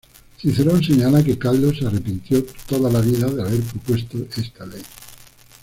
Cicerón 0.39 0.81
señala 0.83 1.23
que 1.23 1.37
Caldo 1.37 1.71
se 1.75 1.85
arrepintió 1.85 2.43
toda 2.67 2.89
la 2.89 3.01
vida 3.01 3.27
de 3.29 3.39
haber 3.43 3.61
propuesto 3.61 4.17
esta 4.35 4.65
ley. 4.65 4.81